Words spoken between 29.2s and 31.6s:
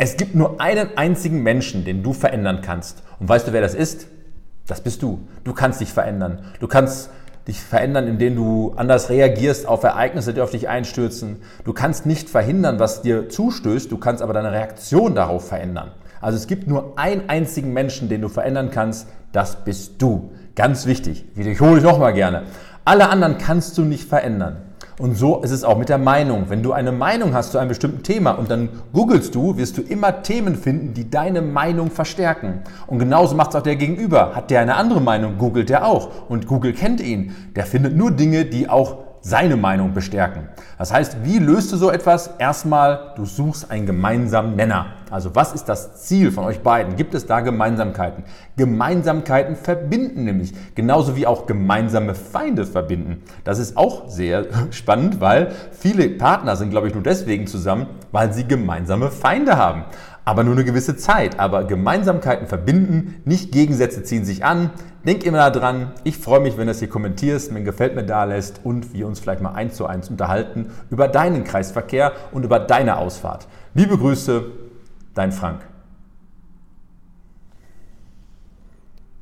du, wirst du immer Themen finden, die deine